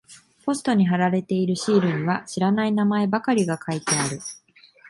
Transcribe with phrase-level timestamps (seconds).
[0.43, 4.19] ポストに貼られているシールには知らない名前ばかりが書いてある。